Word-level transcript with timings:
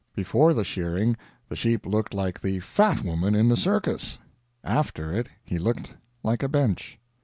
Before 0.15 0.55
the 0.55 0.63
shearing 0.63 1.15
the 1.47 1.55
sheep 1.55 1.85
looked 1.85 2.11
like 2.15 2.41
the 2.41 2.59
fat 2.59 3.03
woman 3.03 3.35
in 3.35 3.49
the 3.49 3.55
circus; 3.55 4.17
after 4.63 5.11
it 5.13 5.29
he 5.43 5.59
looked 5.59 5.93
like 6.23 6.41
a 6.41 6.49
bench. 6.49 6.97